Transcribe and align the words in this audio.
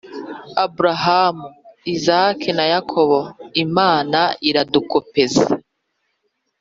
abrahamu, 0.63 1.47
izaki 1.93 2.49
na 2.57 2.65
yakobo. 2.73 3.19
»imana 3.63 4.19
iradukopeza, 4.49 5.45